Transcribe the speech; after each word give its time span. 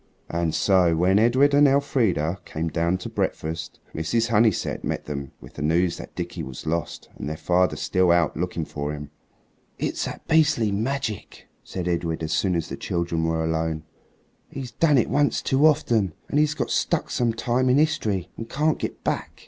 And 0.31 0.55
so, 0.55 0.95
when 0.95 1.19
Edred 1.19 1.53
and 1.53 1.67
Elfrida 1.67 2.39
came 2.43 2.69
down 2.69 2.97
to 2.97 3.07
breakfast, 3.07 3.79
Mrs. 3.93 4.29
Honeysett 4.29 4.83
met 4.83 5.05
them 5.05 5.31
with 5.39 5.53
the 5.53 5.61
news 5.61 5.97
that 5.97 6.15
Dickie 6.15 6.41
was 6.41 6.65
lost 6.65 7.07
and 7.15 7.29
their 7.29 7.37
father 7.37 7.75
still 7.75 8.09
out 8.09 8.35
looking 8.35 8.65
for 8.65 8.93
him. 8.93 9.11
"It's 9.77 10.05
that 10.05 10.27
beastly 10.27 10.71
magic," 10.71 11.47
said 11.63 11.87
Edred 11.87 12.23
as 12.23 12.33
soon 12.33 12.55
as 12.55 12.67
the 12.67 12.77
children 12.77 13.25
were 13.25 13.43
alone. 13.43 13.83
"He's 14.49 14.71
done 14.71 14.97
it 14.97 15.07
once 15.07 15.39
too 15.39 15.67
often, 15.67 16.15
and 16.29 16.39
he's 16.39 16.55
got 16.55 16.71
stuck 16.71 17.11
some 17.11 17.31
time 17.31 17.69
in 17.69 17.77
history 17.77 18.31
and 18.37 18.49
can't 18.49 18.79
get 18.79 19.03
back." 19.03 19.39